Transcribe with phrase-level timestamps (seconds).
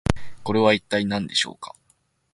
[0.43, 1.75] これは一体何でしょうか？